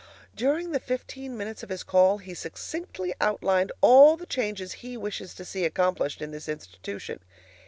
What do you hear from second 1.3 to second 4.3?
minutes of his call he succinctly outlined all the